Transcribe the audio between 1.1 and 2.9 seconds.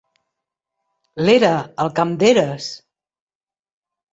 L'era, el camp d'eres?